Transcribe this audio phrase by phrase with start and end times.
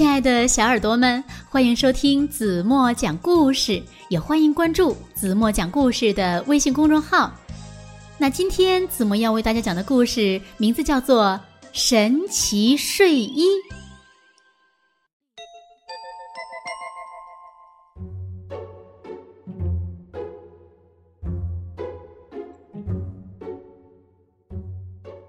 [0.00, 7.30] 亲爱的小耳朵们，欢迎收听子墨讲故事，也欢迎关注子墨讲故事的微信公众号。
[8.16, 11.38] 那今天子墨要为大家讲的故事名字叫做
[11.74, 13.44] 《神奇睡衣》。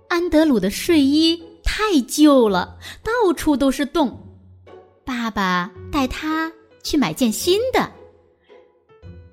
[0.08, 4.18] 安德鲁的睡衣太旧了，到处都是洞。
[5.32, 6.52] 爸爸带他
[6.84, 7.90] 去买件新的。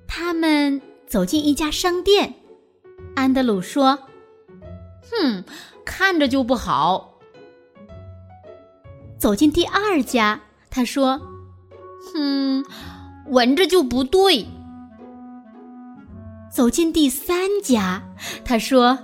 [0.07, 2.35] 他们走进一家商店，
[3.15, 3.99] 安德鲁说
[5.11, 5.43] ：“哼，
[5.83, 7.19] 看着就不好。”
[9.19, 11.19] 走进第二家，他说
[12.13, 12.63] ：“哼，
[13.27, 14.47] 闻着就不对。”
[16.49, 18.01] 走进第三家，
[18.45, 18.97] 他说：“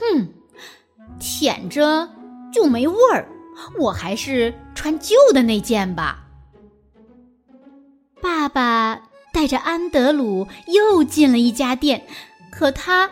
[0.00, 0.28] 哼，
[1.20, 2.08] 舔着
[2.50, 3.28] 就没味儿。”
[3.76, 6.24] 我还是穿旧的那件吧。
[8.22, 12.06] 爸爸带着安德鲁又进了一家店，
[12.52, 13.10] 可他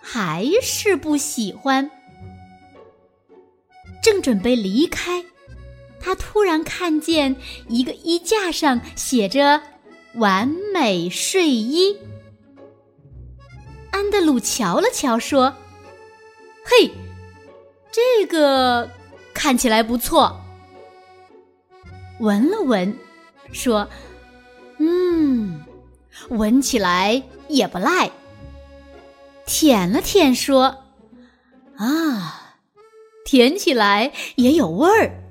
[0.00, 1.90] 还是不喜欢。
[4.00, 5.24] 正准备离开，
[5.98, 7.34] 他突然看见
[7.66, 9.60] 一个衣架上写着
[10.14, 11.96] “完美睡衣”。
[13.90, 15.52] 安德鲁瞧了瞧，说
[16.64, 16.92] ：“嘿，
[17.90, 18.88] 这个。”
[19.34, 20.40] 看起来不错。
[22.20, 22.96] 闻了闻，
[23.52, 23.88] 说
[24.78, 25.64] ：“嗯，
[26.30, 28.10] 闻起来也不赖。”
[29.46, 30.84] 舔了舔，说
[31.78, 32.58] ：“啊，
[33.24, 35.22] 舔起来也有味儿。”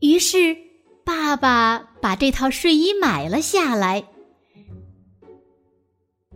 [0.00, 0.56] 于是，
[1.04, 4.04] 爸爸把这套睡衣买了下来。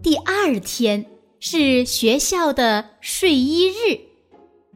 [0.02, 1.06] 第二天
[1.40, 4.09] 是学校的睡衣日。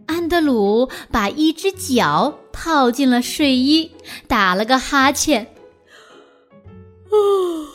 [0.06, 3.90] 安德鲁把一只脚套进了睡衣，
[4.28, 5.46] 打了个哈欠。
[7.10, 7.66] 哦，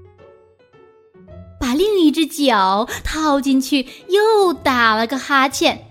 [1.58, 5.86] 把另一只脚套进去，又打了个哈欠。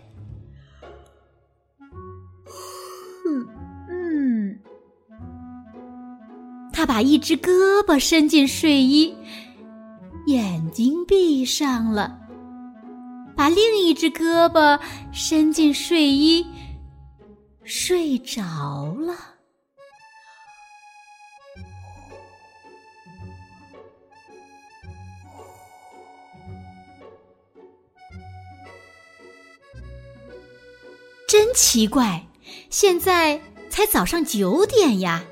[3.26, 3.48] 嗯
[3.90, 4.60] 嗯，
[6.74, 7.52] 他把一只胳
[7.86, 9.16] 膊伸进睡衣，
[10.28, 12.19] 眼睛闭上了。
[13.40, 14.78] 把另一只胳膊
[15.14, 16.46] 伸进睡衣，
[17.64, 19.16] 睡着了。
[31.26, 32.28] 真奇怪，
[32.70, 33.40] 现在
[33.70, 35.24] 才早上九点呀！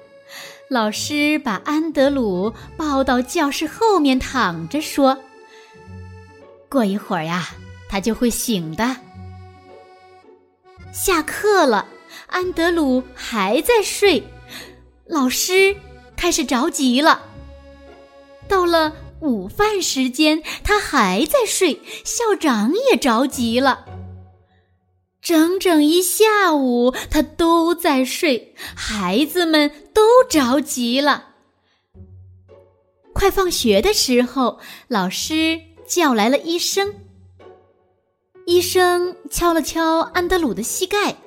[0.69, 5.19] 老师把安德鲁抱到教室后面躺着，说
[6.71, 7.49] ：“过一会儿呀。”
[7.89, 8.97] 他就会醒的。
[10.91, 11.87] 下课了，
[12.27, 14.23] 安德鲁还在睡，
[15.05, 15.75] 老师
[16.15, 17.21] 开始着急了。
[18.47, 23.85] 到了午饭时间，他还在睡，校长也着急了。
[25.21, 31.25] 整整一下午，他都在睡，孩子们都着急了。
[33.13, 36.93] 快放学的时候，老师叫来了医生。
[38.47, 41.17] 医生敲了敲安德鲁的膝盖，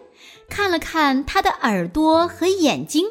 [0.49, 3.05] 看了看他的耳朵和眼睛，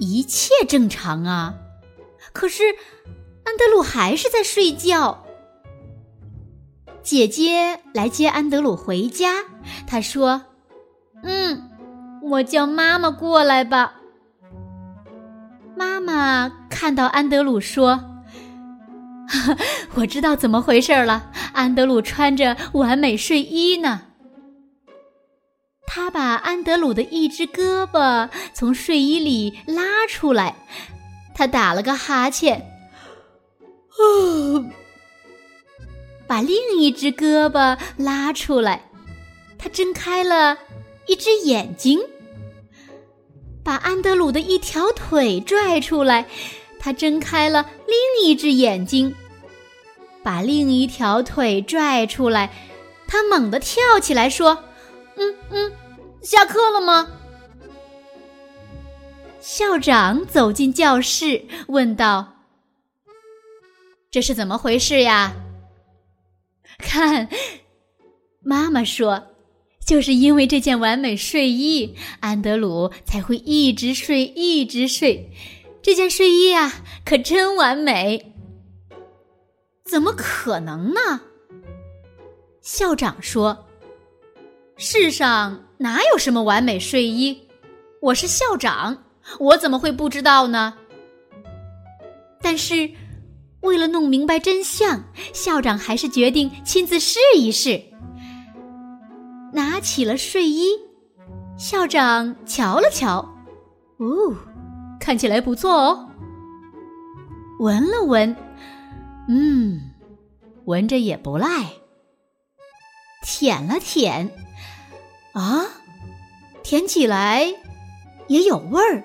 [0.00, 1.54] 一切正常啊。
[2.32, 2.64] 可是
[3.44, 5.24] 安德鲁还是在睡觉。
[7.00, 9.44] 姐姐来接安德鲁回家，
[9.86, 10.42] 她说
[11.22, 11.70] ：“嗯，
[12.22, 14.00] 我叫妈妈过来吧。”
[15.78, 18.02] 妈妈看到安德鲁说。
[19.94, 21.31] 我知道怎么回事了。
[21.52, 24.02] 安德鲁穿着完美睡衣呢。
[25.86, 30.56] 他把安德鲁的一只胳膊从睡衣里拉出来，
[31.34, 32.66] 他打了个哈欠，
[33.98, 34.64] 哦，
[36.26, 38.88] 把另一只胳膊拉出来，
[39.58, 40.56] 他睁开了
[41.06, 42.00] 一只眼睛，
[43.62, 46.26] 把安德鲁的一条腿拽出来，
[46.80, 49.14] 他睁开了另一只眼睛。
[50.22, 52.52] 把另一条腿拽出来，
[53.06, 54.64] 他猛地跳起来说
[55.16, 55.72] ：“嗯嗯，
[56.22, 57.08] 下课了吗？”
[59.40, 62.34] 校长走进教室，问道
[64.10, 65.34] ：“这是怎么回事呀？”
[66.78, 67.28] 看，
[68.40, 69.34] 妈妈说
[69.84, 75.32] ：“就是因为这件完美睡衣，安德鲁才会一直睡，一直睡。
[75.82, 76.72] 这件睡衣啊，
[77.04, 78.31] 可真完美。”
[79.92, 81.20] 怎么可能呢？
[82.62, 83.66] 校长说
[84.74, 87.46] ：“世上哪有什么完美睡衣？
[88.00, 89.04] 我是校长，
[89.38, 90.72] 我怎么会不知道呢？
[92.40, 92.88] 但是，
[93.60, 95.04] 为了弄明白真相，
[95.34, 97.78] 校长还是决定亲自试一试。
[99.52, 100.70] 拿起了睡衣，
[101.58, 103.18] 校长瞧了瞧，
[103.98, 104.34] 哦，
[104.98, 106.08] 看起来不错哦。
[107.60, 108.34] 闻了闻，
[109.28, 109.90] 嗯，
[110.64, 111.72] 闻着也不赖。
[113.24, 114.30] 舔了舔，
[115.32, 115.64] 啊，
[116.62, 117.54] 舔起来
[118.26, 119.04] 也有味儿。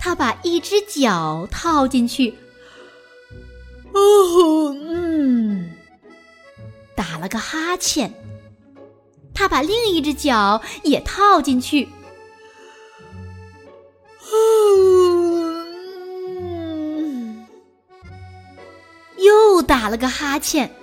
[0.00, 2.34] 他把一只脚套进去，
[3.92, 5.72] 哦，嗯，
[6.94, 8.12] 打了个哈欠。
[9.32, 11.88] 他把另一只脚也套进去，
[19.84, 20.74] 打了个哈欠。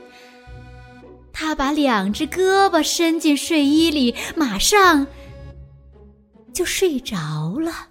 [1.34, 5.08] 他把两只胳膊伸进睡衣里，马上
[6.54, 7.88] 就睡着了。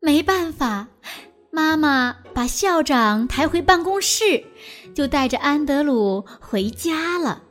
[0.00, 0.88] 没办法，
[1.50, 4.44] 妈妈把校长抬回办公室，
[4.94, 7.44] 就带着安德鲁回家了。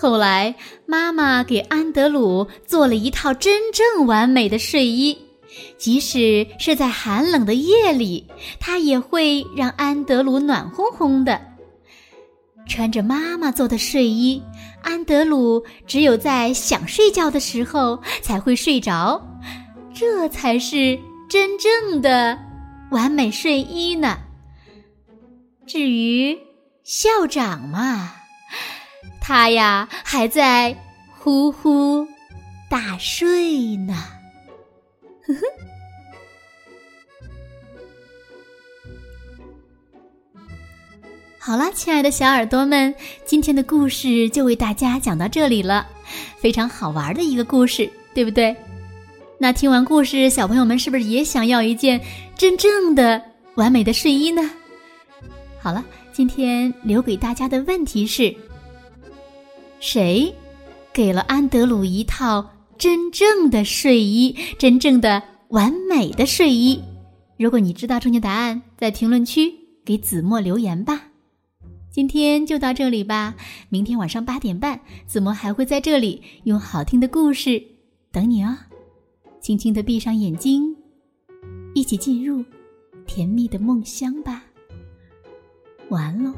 [0.00, 0.54] 后来，
[0.86, 5.18] 妈妈给安德鲁做了一套真正完美的睡衣，
[5.76, 8.24] 即使是在寒冷的夜里，
[8.60, 11.40] 它也会让安德鲁暖烘烘的。
[12.68, 14.40] 穿着妈妈做的睡衣，
[14.82, 19.20] 安德鲁只有在想睡觉的时候才会睡着，
[19.92, 20.98] 这才是。
[21.30, 22.38] 真正的
[22.90, 24.16] 完美睡衣呢？
[25.66, 26.38] 至于
[26.84, 28.12] 校长嘛，
[29.28, 30.74] 他呀还在
[31.10, 32.08] 呼呼
[32.70, 33.94] 大睡呢。
[35.26, 35.40] 呵呵。
[41.38, 42.94] 好了，亲爱的小耳朵们，
[43.26, 45.86] 今天的故事就为大家讲到这里了，
[46.38, 48.56] 非常好玩的一个故事，对不对？
[49.38, 52.00] 那听完故事，小朋友们是不是也想要一件
[52.34, 53.22] 真正的
[53.56, 54.50] 完美的睡衣呢？
[55.60, 55.84] 好了，
[56.14, 58.34] 今天留给大家的问题是：
[59.80, 60.34] 谁
[60.92, 62.44] 给了安德鲁一套
[62.76, 66.80] 真正的睡衣，真正的完美的睡衣？
[67.36, 69.52] 如果你知道正确答案，在评论区
[69.84, 71.04] 给子墨留言吧。
[71.90, 73.34] 今天就到这里吧，
[73.68, 77.62] 明天晚上八点半，子墨还会在这里用好听的故事
[78.12, 78.56] 等你哦。
[79.40, 80.76] 轻轻的闭上眼睛，
[81.74, 82.44] 一起进入
[83.06, 84.44] 甜蜜的梦乡吧。
[85.90, 86.32] 晚安喽。